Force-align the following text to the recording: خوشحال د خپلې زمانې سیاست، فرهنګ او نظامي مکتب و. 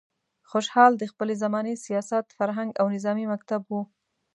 خوشحال 0.49 0.91
د 0.97 1.03
خپلې 1.11 1.33
زمانې 1.43 1.73
سیاست، 1.85 2.25
فرهنګ 2.37 2.71
او 2.81 2.85
نظامي 2.95 3.25
مکتب 3.33 3.61
و. 3.69 3.73